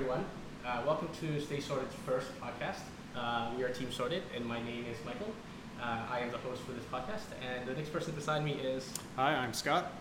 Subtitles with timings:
[0.00, 0.24] everyone.
[0.64, 2.80] Uh, welcome to Stay Sorted's first podcast.
[3.14, 5.30] Uh, we are Team Sorted, and my name is Michael.
[5.78, 8.94] Uh, I am the host for this podcast, and the next person beside me is.
[9.16, 9.92] Hi, I'm Scott.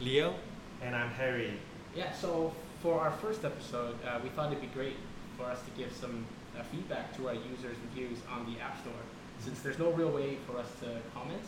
[0.00, 0.36] Leo.
[0.80, 1.52] And I'm Harry.
[1.94, 4.96] Yeah, so for our first episode, uh, we thought it'd be great
[5.36, 6.24] for us to give some
[6.58, 9.04] uh, feedback to our users' reviews on the App Store.
[9.40, 11.42] Since there's no real way for us to comment,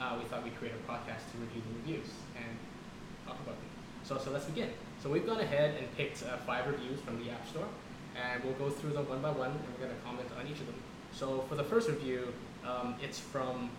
[0.00, 2.71] uh, we thought we'd create a podcast to review the reviews and talk about them.
[4.04, 4.70] So, so let's begin.
[5.02, 7.66] So we've gone ahead and picked uh, five reviews from the App Store,
[8.16, 10.60] and we'll go through them one by one, and we're going to comment on each
[10.60, 10.74] of them.
[11.12, 12.32] So for the first review,
[12.66, 13.70] um, it's from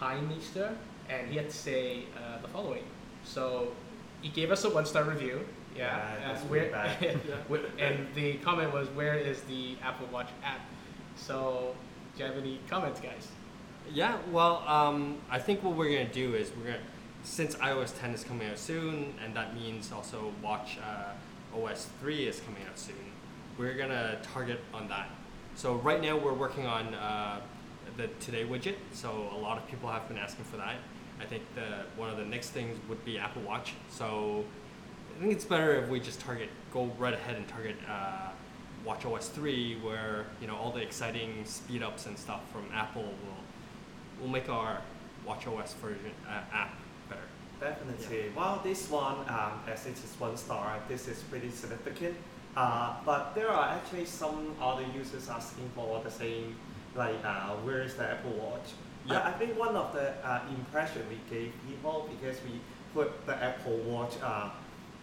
[0.00, 0.74] Heimeister,
[1.08, 2.84] and he had to say uh, the following.
[3.24, 3.72] So
[4.22, 5.40] he gave us a one-star review.
[5.76, 6.96] Yeah, Yeah, that's uh, where- bad.
[7.50, 10.60] wh- and the comment was, "Where is the Apple Watch app?"
[11.16, 11.74] So,
[12.16, 13.28] do you have any comments, guys?
[13.92, 16.78] Yeah, well, um, I think what we're gonna do is we're gonna,
[17.24, 22.28] since iOS 10 is coming out soon, and that means also Watch uh, OS 3
[22.28, 22.96] is coming out soon,
[23.58, 25.08] we're gonna target on that.
[25.54, 27.40] So right now we're working on uh,
[27.96, 28.76] the Today widget.
[28.92, 30.76] So a lot of people have been asking for that.
[31.20, 33.74] I think the one of the next things would be Apple Watch.
[33.90, 34.44] So
[35.16, 38.28] I think it's better if we just target, go right ahead and target uh,
[38.84, 43.02] Watch OS 3, where you know all the exciting speed ups and stuff from Apple
[43.02, 44.80] will will make our
[45.26, 46.78] Watch OS version uh, app
[47.08, 47.28] better.
[47.60, 48.30] Definitely.
[48.36, 52.16] Well, this one, um, as it is one star, this is pretty significant.
[52.56, 56.56] Uh, but there are actually some other users asking for the same,
[56.94, 58.70] like, uh, where is the Apple Watch?
[59.06, 59.20] Yeah.
[59.20, 62.60] I, I think one of the uh, impression we gave people because we
[62.94, 64.50] put the Apple Watch uh,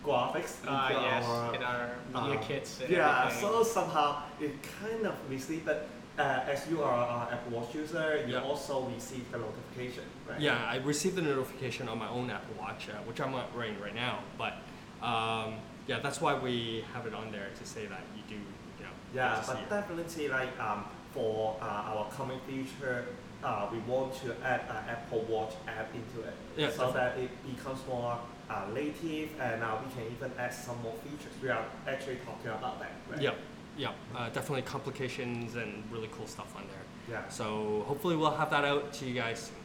[0.04, 2.82] graphics into Uh, yes, our in our media uh, kits.
[2.82, 3.42] And yeah, everything.
[3.42, 8.24] so somehow it kind of mislead, but uh, as you are an Apple Watch user,
[8.28, 8.42] you Yeah.
[8.44, 10.40] also receive the notification, right?
[10.40, 13.80] Yeah, I received the notification on my own Apple Watch, uh, which I'm not wearing
[13.80, 14.20] right now.
[14.38, 14.54] But
[15.02, 15.56] um,
[15.88, 18.92] yeah, that's why we have it on there to say that you do, you know.
[19.14, 19.70] Yeah, get to see but it.
[19.70, 23.06] definitely like um, for uh, our coming future,
[23.44, 27.30] uh, we want to add an Apple Watch app into it, Yeah, so that it
[27.46, 28.18] becomes more
[28.50, 31.34] uh, native, and uh, we can even add some more features.
[31.42, 33.22] We are actually talking about that, right?
[33.22, 33.32] Yeah,
[33.78, 37.18] yeah, uh, definitely complications and really cool stuff on there.
[37.18, 37.28] Yeah.
[37.30, 39.56] So hopefully we'll have that out to you guys soon.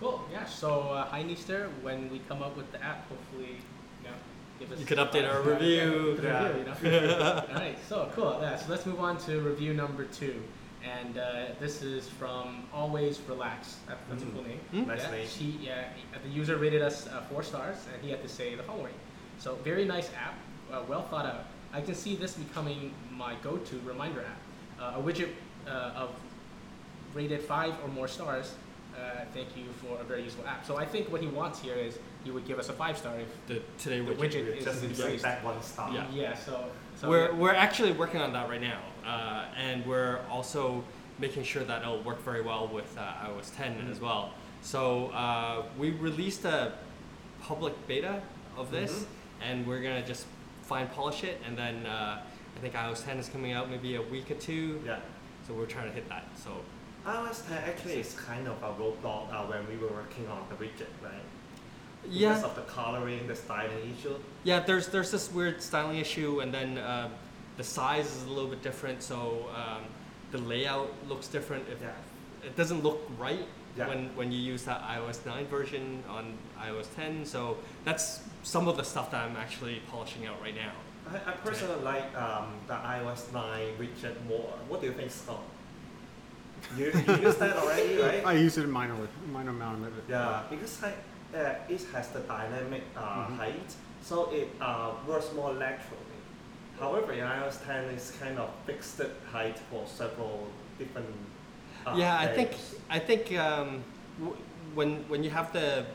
[0.00, 0.22] Cool.
[0.32, 0.44] Yeah.
[0.46, 1.68] So, uh, hi, Neester.
[1.82, 3.56] When we come up with the app, hopefully,
[4.02, 4.14] you know,
[4.58, 4.78] give us.
[4.80, 6.18] You could update our review.
[6.22, 7.44] yeah, review, you know?
[7.48, 7.78] All right.
[7.88, 8.38] So cool.
[8.40, 8.56] Yeah.
[8.56, 10.42] So let's move on to review number two,
[10.82, 13.76] and uh, this is from Always Relax.
[13.88, 14.32] That, that's a Mm.
[14.34, 14.60] cool name.
[14.70, 14.86] Hmm?
[14.88, 15.28] Nice yeah, name.
[15.28, 15.84] She, yeah,
[16.22, 18.94] the user rated us uh, four stars, and he had to say the following.
[19.38, 20.34] So, very nice app,
[20.72, 21.44] uh, well thought out.
[21.72, 24.38] I can see this becoming my go-to reminder app.
[24.80, 25.28] Uh, a widget
[25.66, 26.10] uh, of
[27.14, 28.54] rated five or more stars.
[28.96, 30.66] Uh, thank you for a very useful app.
[30.66, 33.14] So I think what he wants here is he would give us a five star
[33.20, 34.46] if The today the widget.
[34.46, 35.22] widget is Just increased.
[35.22, 35.92] that one star.
[35.92, 36.06] Yeah.
[36.12, 36.34] Yeah.
[36.36, 36.64] So,
[37.00, 37.36] so we're, yeah.
[37.36, 40.82] we're actually working on that right now, uh, and we're also
[41.18, 43.90] making sure that it'll work very well with uh, iOS 10 Mhm.
[43.90, 44.32] as well.
[44.62, 46.72] So uh, we released a
[47.42, 48.20] public beta
[48.56, 49.06] of this, Mhm.
[49.42, 50.26] and we're gonna just
[50.70, 52.22] fine polish it, and then uh,
[52.56, 54.80] I think iOS 10 is coming out maybe a week or two.
[54.86, 55.00] Yeah.
[55.46, 56.26] So we're trying to hit that.
[56.36, 56.50] So
[57.04, 60.54] iOS 10 actually is kind of a roadblock uh, when we were working on the
[60.64, 61.12] widget, right?
[62.08, 64.14] yeah, Because of the coloring, the styling issue.
[64.44, 67.08] Yeah, there's there's this weird styling issue, and then uh,
[67.56, 69.18] the size is a little bit different, so
[69.60, 69.82] um,
[70.30, 71.64] the layout looks different.
[71.68, 72.46] If Yeah.
[72.48, 73.88] it doesn't look right Yeah.
[73.90, 75.84] when when you use that iOS 9 version
[76.16, 76.24] on
[76.66, 77.40] iOS 10, so
[77.84, 78.06] that's
[78.42, 80.72] some of the stuff that I'm actually polishing out right now.
[81.10, 84.52] I, I personally like um, the iOS 9 widget more.
[84.68, 85.42] What do you think, Scott?
[86.76, 88.24] You, you use that already, right?
[88.26, 88.94] I use it in minor,
[89.32, 90.04] minor amount of it.
[90.08, 90.92] Yeah, because I,
[91.36, 93.36] uh, it has the dynamic uh, Mhm.
[93.36, 95.96] height, so it uh, works more laterally.
[96.78, 99.00] However, in iOS 10, it's kind of fixed
[99.32, 100.48] height for several
[100.78, 101.08] different.
[101.86, 102.50] Uh, yeah, I think.
[102.90, 103.82] I think um,
[104.18, 104.36] w-
[104.74, 105.86] when when you have the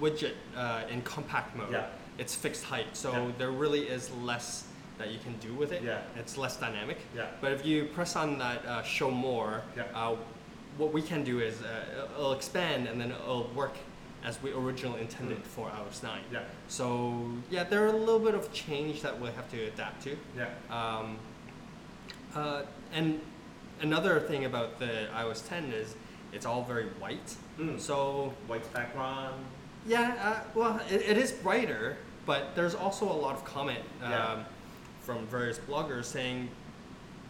[0.00, 1.86] widget uh, in compact mode, Yeah.
[2.18, 3.32] it's fixed height, so Yeah.
[3.38, 4.64] there really is less
[4.98, 5.82] that you can do with it.
[5.82, 6.00] Yeah.
[6.16, 6.98] It's less dynamic.
[7.14, 7.26] Yeah.
[7.40, 9.84] But if you press on that uh, show more, Yeah.
[9.94, 10.16] uh,
[10.76, 13.76] what we can do is uh, it'll expand and then it'll work
[14.24, 15.46] as we originally intended Mm.
[15.46, 16.20] for iOS 9.
[16.32, 20.02] Yeah, So yeah, there are a little bit of change that we'll have to adapt
[20.04, 20.16] to.
[20.36, 21.18] yeah, Um,
[22.34, 22.62] uh,
[22.92, 23.20] and
[23.80, 25.94] another thing about the iOS 10 is
[26.32, 27.36] it's all very white.
[27.58, 27.78] Mm.
[27.80, 29.44] So white background.
[29.88, 31.96] Yeah, uh, well, it, it is brighter,
[32.26, 34.44] but there's also a lot of comment um, Yeah.
[35.00, 36.48] from various bloggers saying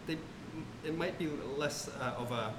[0.07, 0.17] they,
[0.83, 2.53] it might be less uh, of a.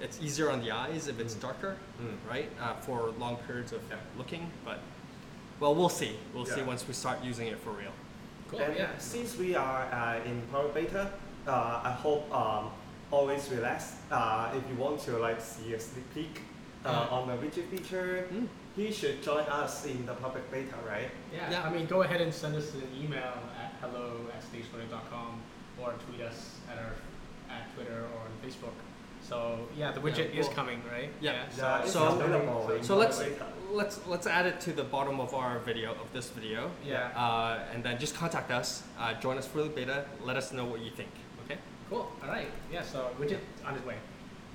[0.00, 1.40] It's easier on the eyes if it's Mm.
[1.40, 2.16] darker, Mm.
[2.30, 2.48] right?
[2.60, 3.96] Uh, for long periods of Yeah.
[4.16, 4.78] looking, but
[5.60, 6.16] well, we'll see.
[6.32, 7.90] We'll see once we start using it for real.
[8.48, 8.60] Cool.
[8.60, 8.96] And yeah.
[8.98, 11.10] since we are uh, in private beta,
[11.48, 12.70] uh, I hope um,
[13.10, 13.96] always relax.
[14.10, 16.40] Uh, if you want to like see a sneak peek
[16.84, 17.16] uh, Yeah.
[17.16, 18.46] on the widget feature, Mm.
[18.78, 21.10] He should join us in the public beta, right?
[21.34, 21.50] Yeah.
[21.50, 21.62] Yeah.
[21.64, 25.42] I mean, go ahead and send us an email at hello at staysorted.com
[25.82, 26.92] or tweet us at our
[27.50, 28.76] at Twitter or on Facebook.
[29.20, 30.54] So yeah, the widget Yeah, is cool.
[30.54, 31.10] coming, right?
[31.20, 31.42] Yeah.
[31.58, 33.20] Yeah, it's So- available So let's
[33.72, 37.08] let's let's add it to the bottom of our video of this video, Yeah.
[37.16, 40.64] uh, and then just contact us, uh, join us for the beta, let us know
[40.64, 41.10] what you think.
[41.44, 41.58] Okay.
[41.90, 42.06] Cool.
[42.22, 42.50] All right.
[42.72, 42.82] Yeah.
[42.82, 43.96] So widget on his way.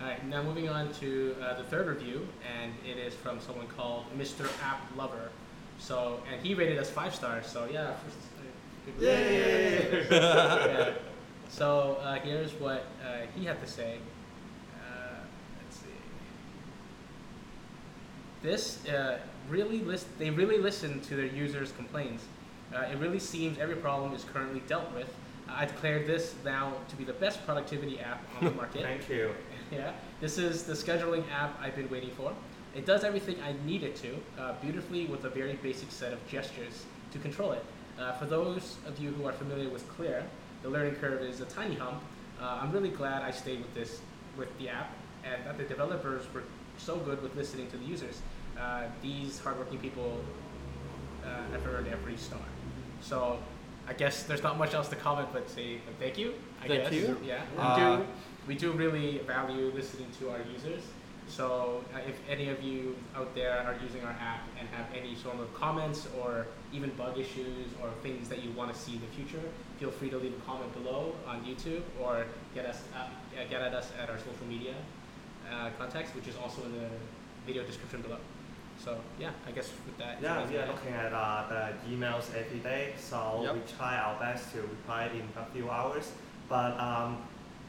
[0.04, 0.28] All right.
[0.28, 2.28] Now moving on to uh, the third review,
[2.62, 4.50] and it is from someone called Mr.
[4.62, 5.30] App Lover.
[5.80, 7.46] So and he rated us five stars.
[7.48, 7.94] So yeah.
[7.94, 10.08] First, uh, good Yay!
[10.12, 10.94] yeah.
[11.48, 14.00] So uh, here's what uh, he had to say.
[14.76, 15.20] Uh,
[15.64, 15.86] let's see.
[18.42, 19.20] This uh,
[19.50, 20.08] really list.
[20.20, 22.26] They really listen to their users' complaints.
[22.76, 25.08] Uh, it really seems every problem is currently dealt with.
[25.48, 28.82] I declare this now to be the best productivity app on the market.
[28.82, 29.32] Thank you.
[29.74, 29.92] Yeah,
[30.22, 32.34] this is the scheduling app I've been waiting for.
[32.76, 36.28] It does everything I need it to, uh, beautifully with a very basic set of
[36.28, 37.64] gestures to control it.
[38.00, 40.24] Uh, for those of you who are familiar with Clear,
[40.64, 42.02] the learning curve is a tiny hump.
[42.42, 44.02] Uh, I'm really glad I stayed with this,
[44.38, 44.92] with the app,
[45.24, 46.44] and that the developers were
[46.78, 48.22] so good with listening to the users.
[48.60, 50.20] Uh, these hardworking people
[51.24, 52.40] uh, have earned every star.
[53.02, 53.38] So
[53.88, 56.34] I guess there's not much else to comment but say thank you.
[56.62, 56.94] I Thank guess.
[56.94, 57.18] you.
[57.26, 57.42] Yeah.
[57.58, 58.02] Uh,
[58.48, 60.84] we do really value listening to our users.
[61.28, 65.16] So uh, if any of you out there are using our app and have any
[65.16, 69.02] sort of comments or even bug issues or things that you want to see in
[69.02, 69.42] the future,
[69.80, 73.62] feel free to leave a comment below on YouTube or get us uh, uh, get
[73.62, 74.74] at us at our social media
[75.50, 76.90] uh, contacts, which is also in the
[77.48, 78.18] video description below.
[78.84, 80.18] So yeah, I guess with that.
[80.22, 83.54] Yeah, anything we are looking at uh, the emails every day, so Yep.
[83.56, 86.12] we try our best to reply in a few hours.
[86.50, 87.18] But um,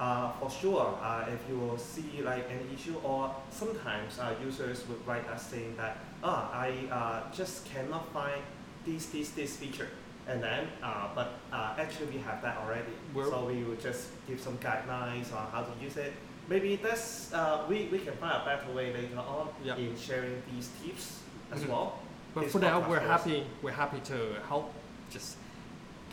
[0.00, 4.87] uh, for sure, uh, if you will see like an issue, or sometimes uh, users
[4.88, 8.43] would write us saying that, ah, I uh, just cannot find
[8.85, 9.88] this, this, this feature.
[10.26, 12.93] And then, uh, but uh, actually we have that already.
[13.14, 16.12] So we will just give some guidelines on how to use it.
[16.49, 19.49] Maybe that's uh, we, we can find a better way later on
[19.79, 21.20] in sharing these tips
[21.52, 21.69] as Mhm.
[21.69, 21.99] well.
[22.35, 23.46] But It's for now, we're happy.
[23.62, 24.73] We're happy to help.
[25.11, 25.37] Just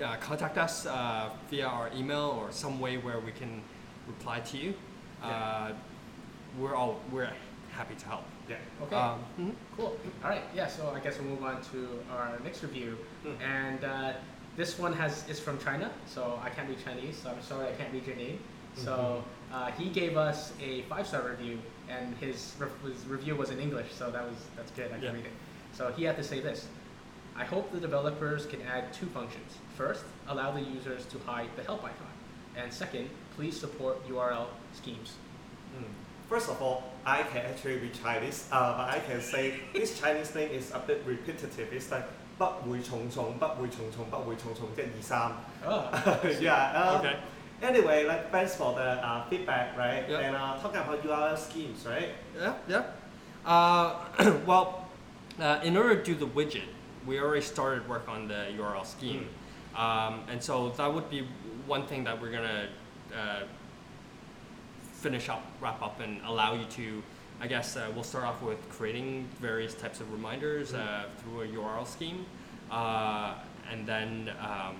[0.03, 3.61] uh, contact us uh, via our email or some way where we can
[4.07, 4.73] reply to you.
[5.21, 5.71] Uh,
[6.59, 7.31] we're all we're
[7.71, 8.23] happy to help.
[8.49, 8.57] Yeah.
[8.83, 8.95] Okay.
[8.95, 9.53] Um, mhm.
[9.77, 9.95] Cool.
[10.23, 10.43] All right.
[10.55, 10.67] Yeah.
[10.67, 13.41] So I guess we'll move on to our next review, Mm.
[13.41, 14.13] and uh,
[14.57, 17.17] this one has is from China, so I can't read Chinese.
[17.21, 18.39] So I'm sorry I can't read your name.
[18.75, 19.23] So
[19.53, 21.59] uh, he gave us a five star review,
[21.89, 24.87] and his, re- his review was in English, so that was that's good.
[24.91, 25.11] I can Yeah.
[25.13, 25.31] read it.
[25.73, 26.67] So he had to say this.
[27.36, 29.58] I hope the developers can add two functions.
[29.76, 32.12] First, allow the users to hide the help icon,
[32.56, 35.14] and second, please support URL schemes.
[35.76, 35.84] Mm.
[36.28, 40.34] First of all, I can actually read Chinese, uh, but I can say this Chinese
[40.34, 41.72] name is a bit repetitive.
[41.72, 42.04] It's like
[42.38, 45.32] 不会重重，不会重重，不会重重，一二三。
[45.64, 45.84] Oh,
[46.40, 46.72] yeah.
[46.74, 47.16] Um, Okay.
[47.62, 50.04] Anyway, like thanks for the uh, feedback, right?
[50.08, 50.20] Yeah.
[50.20, 52.10] And uh, talking about URL schemes, right?
[52.38, 52.82] Yeah, yeah.
[53.46, 53.94] Uh,
[54.46, 54.88] well,
[55.40, 56.68] uh, in order to do the widget,
[57.05, 59.27] we already started work on the URL scheme,
[59.75, 61.27] um, and so that would be
[61.65, 62.67] one thing that we're gonna
[63.15, 63.41] uh,
[64.93, 67.03] finish up, wrap up, and allow you to.
[67.39, 71.47] I guess uh, we'll start off with creating various types of reminders uh, through a
[71.47, 72.25] URL scheme,
[72.69, 73.33] uh,
[73.71, 74.75] and then um,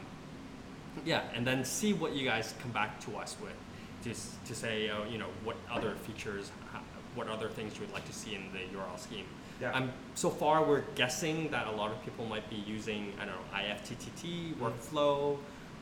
[1.05, 3.55] yeah, and then see what you guys come back to us with,
[4.03, 6.51] to, to say uh, you know what other features,
[7.15, 9.25] what other things you would like to see in the URL scheme.
[9.62, 9.74] Yeah.
[9.74, 13.36] Um, so far, we're guessing that a lot of people might be using I don't
[13.36, 15.38] know IFTTT workflow,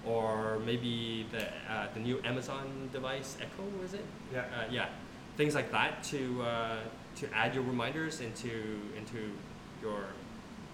[0.06, 4.06] or maybe the uh, the new Amazon device Echo is it?
[4.34, 4.42] Yeah.
[4.42, 4.90] Uh, yeah,
[5.38, 6.78] things like that to uh,
[7.16, 8.52] to add your reminders into
[8.98, 9.32] into
[9.82, 10.08] your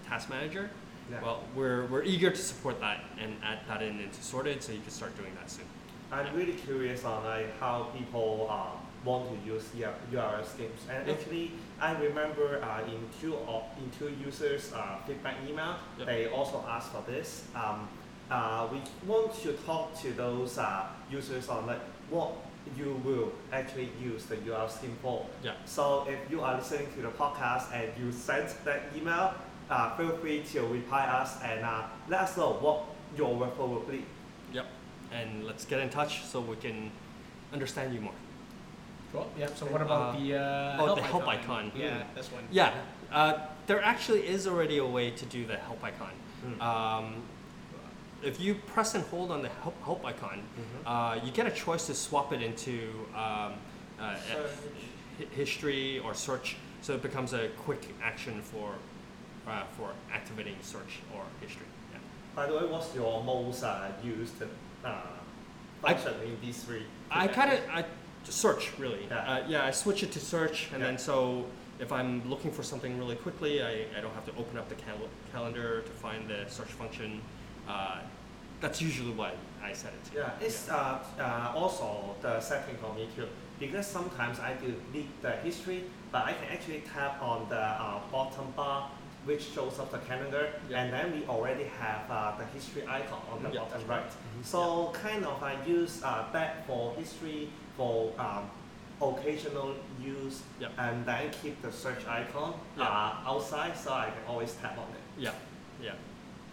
[0.08, 0.70] task manager.
[1.10, 1.22] Yeah.
[1.22, 4.80] Well, we're, we're eager to support that and add that in into sorted, so you
[4.80, 5.66] can start doing that soon.
[6.10, 8.70] I'm really curious on like how people uh,
[9.04, 10.80] want to use UR- URL schemes.
[10.90, 16.06] And actually, I remember uh, in two of, in two users' uh, feedback email, Yep.
[16.06, 17.44] they also asked for this.
[17.54, 17.88] Um,
[18.30, 21.80] uh, we want to talk to those uh, users on like
[22.10, 22.32] what
[22.76, 25.24] you will actually use the URL scheme for.
[25.44, 25.52] Yeah.
[25.66, 29.34] So if you are listening to the podcast and you sent that email,
[29.70, 32.84] uh, feel free to reply us and uh, let us know what
[33.16, 34.04] your workflow will be.
[34.52, 34.66] Yep.
[35.12, 36.90] And let's get in touch so we can
[37.52, 38.14] understand you more.
[39.16, 39.30] Cool.
[39.38, 39.48] Yeah.
[39.54, 41.66] So what about Uh, the uh, oh, help the help icon?
[41.66, 41.72] icon.
[41.74, 42.14] Yeah, Mm.
[42.14, 42.44] this one.
[42.50, 42.72] Yeah,
[43.12, 43.32] uh,
[43.66, 46.12] there actually is already a way to do the help icon.
[46.44, 46.60] Mm.
[46.62, 47.22] Um,
[48.22, 50.86] if you press and hold on the help, help icon, Mhm.
[50.86, 52.74] uh, you get a choice to swap it into
[53.14, 53.52] um,
[54.00, 54.50] uh, Search.
[55.32, 58.74] history or search, so it becomes a quick action for
[59.46, 61.66] uh, for activating search or history.
[61.92, 61.98] Yeah.
[62.34, 64.88] By the way, what's your most uh, used uh,
[65.84, 66.84] I- function in these three?
[67.10, 67.84] I kind of I
[68.32, 69.06] search really.
[69.10, 69.18] Yeah.
[69.18, 70.88] Uh, yeah, I switch it to search, and Yeah.
[70.88, 71.46] then so
[71.78, 74.76] if I'm looking for something really quickly, I, I don't have to open up the
[74.76, 77.20] cal- calendar to find the search function.
[77.68, 77.98] Uh,
[78.60, 80.18] that's usually what I set it to.
[80.18, 83.26] Yeah, it's uh, uh, also the setting for me too.
[83.58, 88.00] Because sometimes I do need the history, but I can actually tap on the uh,
[88.12, 88.90] bottom bar,
[89.26, 90.82] which shows up the calendar, Yeah.
[90.82, 94.08] and then we already have uh, the history icon on the Yeah, bottom that's right.
[94.10, 94.44] Mhm.
[94.44, 98.44] So kind of I use uh, that for history, for um,
[99.02, 100.68] occasional use, Yeah.
[100.78, 102.84] and then keep the search icon Yeah.
[102.84, 105.02] uh, outside, so I can always tap on it.
[105.18, 105.32] Yeah,
[105.82, 105.92] yeah.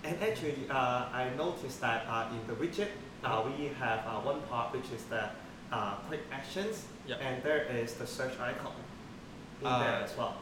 [0.04, 2.90] And actually, uh, I noticed that uh, in the widget,
[3.24, 3.58] uh, Mhm.
[3.58, 5.24] we have uh, one part which is the
[5.72, 7.16] uh, quick actions, Yeah.
[7.18, 8.74] and there is the search icon
[9.62, 10.36] in Uh, there as well.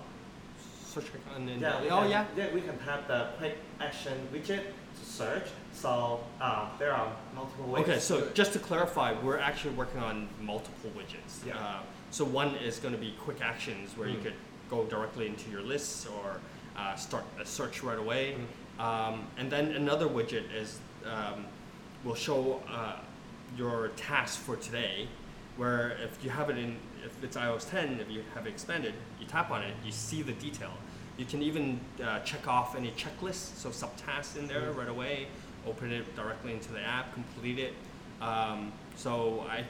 [0.91, 1.05] Search
[1.38, 2.25] and Yeah, we oh can, yeah.
[2.36, 4.63] yeah, we can tap the quick action widget
[5.00, 5.45] to search.
[5.71, 7.83] So uh, there are multiple ways.
[7.83, 11.45] Okay, so just to clarify, we're actually working on multiple widgets.
[11.48, 11.57] Yeah.
[11.57, 11.79] Uh,
[12.10, 14.24] so one is going to be quick actions where you Mm.
[14.24, 14.33] could
[14.69, 16.41] go directly into your lists or
[16.77, 18.36] uh, start a search right away.
[18.77, 18.83] Mm.
[18.83, 21.45] Um, and then another widget is um,
[22.03, 22.98] will show uh,
[23.57, 25.07] your task for today,
[25.58, 28.93] where if you have it in, if it's iOS 10, if you have it expanded,
[29.20, 30.72] you tap on it, you see the detail.
[31.17, 34.77] You can even uh, check off any checklists, so subtasks in there Mm.
[34.77, 35.27] right away,
[35.67, 37.74] open it directly into the app, complete it.
[38.22, 39.65] Um, so I,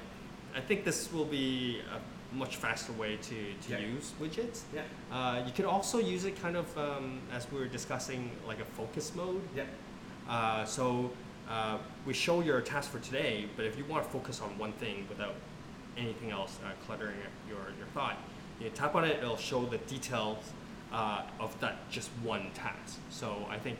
[0.56, 3.80] I think this will be a much faster way to, to Yeah.
[3.80, 4.62] use widgets.
[4.74, 8.60] Yeah, Uh, you could also use it kind of um, as we were discussing, like
[8.62, 9.42] a focus mode.
[9.56, 9.64] yeah,
[10.30, 11.12] Uh, so
[11.50, 14.72] uh, we show your task for today, but if you want to focus on one
[14.74, 15.36] thing without
[15.98, 17.18] anything else uh, cluttering
[17.48, 18.18] your, your thought,
[18.60, 20.38] you tap on it, it'll show the details
[20.94, 23.00] uh, of that just one task.
[23.10, 23.78] So I think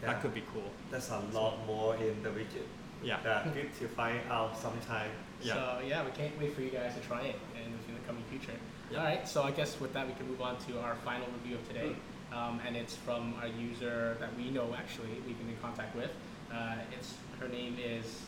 [0.00, 0.12] yeah.
[0.12, 0.70] that could be cool.
[0.90, 2.66] There's a lot more in the widget.
[3.02, 3.18] Yeah.
[3.24, 5.10] Yeah, good to find out sometime.
[5.42, 5.54] Yeah.
[5.54, 8.22] So yeah, we can't wait for you guys to try it in, in the coming
[8.30, 8.58] future.
[8.90, 8.98] Yeah.
[8.98, 11.56] All right, so I guess with that we can move on to our final review
[11.56, 11.94] of today,
[12.32, 16.10] um, and it's from a user that we know actually we've been in contact with.
[16.52, 18.20] Uh, it's her name is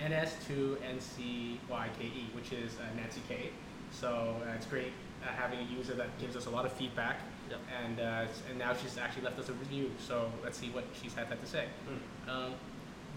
[0.00, 3.50] NS2NCYKE, which is uh, Nancy K.
[3.92, 4.92] So uh, it's great
[5.24, 7.60] uh, having a user that gives us a lot of feedback, Yep.
[7.84, 9.90] and uh, and now she's actually left us a review.
[9.98, 11.66] So let's see what she's had to say.
[11.88, 12.28] Mm.
[12.32, 12.54] Um,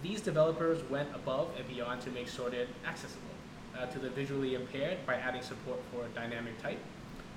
[0.03, 3.23] these developers went above and beyond to make Sorted accessible
[3.77, 6.77] uh, to the visually impaired by adding support for dynamic type.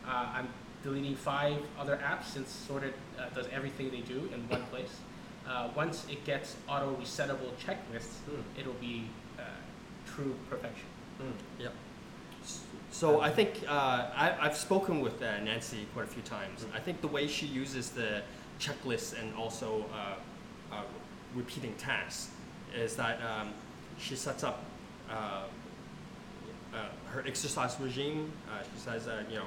[0.06, 0.48] Uh, I'm
[0.82, 4.94] deleting five other apps since Sorted uh, does everything they do in one place.
[5.48, 8.42] Uh, once it gets auto resettable checklists, Mm.
[8.60, 9.08] it'll be
[10.14, 10.86] true perfection.
[11.20, 11.32] Mm.
[11.64, 11.72] Yep.
[12.42, 16.64] S- So I think uh, I, I've spoken with uh, Nancy quite a few times.
[16.64, 16.76] Mm.
[16.76, 18.22] I think the way she uses the
[18.60, 20.82] checklist and also uh, uh,
[21.34, 22.30] repeating tasks
[22.74, 23.48] is that um,
[23.98, 24.64] she sets up
[25.10, 25.44] uh,
[26.74, 26.76] uh,
[27.10, 28.30] her exercise regime.
[28.50, 29.46] Uh, she says that you know,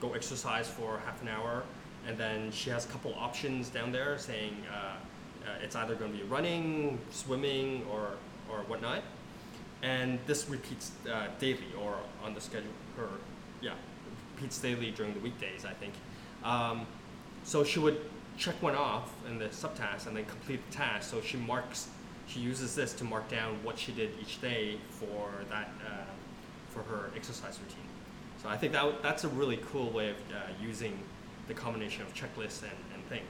[0.00, 1.62] go exercise for half an hour,
[2.06, 4.76] and then she has a couple options down there saying uh,
[5.46, 8.10] uh, it's either going to be running, swimming, or
[8.50, 9.02] or whatnot
[9.82, 13.08] and this repeats uh, daily or on the schedule or
[13.60, 13.74] yeah
[14.34, 15.94] repeats daily during the weekdays i think.
[16.44, 16.86] Um,
[17.44, 18.00] so she would
[18.36, 21.10] check one off in the subtask and then complete the task.
[21.10, 21.88] So she marks
[22.26, 26.04] she uses this to mark down what she did each day for that uh,
[26.68, 27.88] for her exercise routine.
[28.42, 30.98] So i think that w- that's a really cool way of uh, using
[31.48, 33.22] the combination of checklists and, and thing.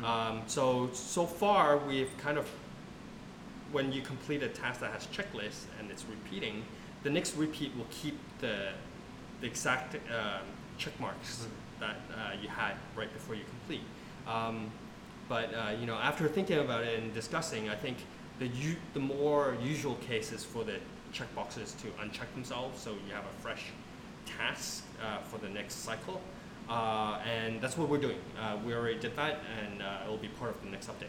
[0.00, 0.04] Mm.
[0.04, 2.48] um, so so far we've kind of
[3.72, 6.64] when you complete a task that has checklists and it's repeating,
[7.02, 8.70] the next repeat will keep the,
[9.40, 10.42] the exact um,
[10.78, 11.46] check marks
[11.80, 13.82] that uh, you had right before you complete.
[14.26, 14.70] Um,
[15.28, 17.98] but uh, you know, after thinking about it and discussing, I think
[18.38, 20.76] the u- the more usual case is for the
[21.12, 23.64] checkboxes to uncheck themselves, so you have a fresh
[24.26, 26.20] task uh, for the next cycle.
[26.68, 28.18] Uh, and that's what we're doing.
[28.40, 31.06] Uh, we already did that, and uh, it will be part of the next update.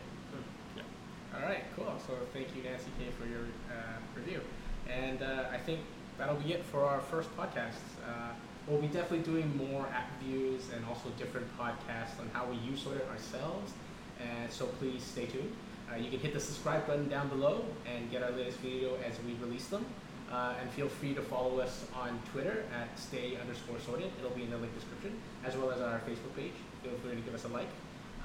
[1.37, 1.93] All right, cool.
[2.07, 4.41] So thank you, Nancy K, for your uh, review.
[4.89, 5.81] And uh, I think
[6.17, 7.77] that'll be it for our first podcast.
[8.03, 8.31] Uh,
[8.67, 12.81] we'll be definitely doing more app reviews and also different podcasts on how we use
[12.81, 13.73] Sorted ourselves.
[14.19, 15.51] And so please stay tuned.
[15.91, 19.13] Uh, you can hit the subscribe button down below and get our latest video as
[19.25, 19.85] we release them.
[20.31, 24.11] Uh, and feel free to follow us on Twitter at stay underscore sorted.
[24.19, 25.13] It'll be in the link description,
[25.45, 26.51] as well as our Facebook page.
[26.83, 27.69] Feel free to give us a like.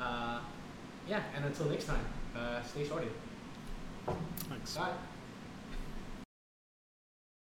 [0.00, 0.40] Uh,
[1.08, 2.04] yeah, and until next time,
[2.36, 3.12] uh, stay sorted.
[4.48, 4.76] Thanks.
[4.76, 5.11] Bye.